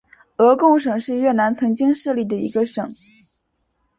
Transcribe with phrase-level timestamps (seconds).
[0.37, 2.89] 鹅贡省是越南曾经设立的一个省。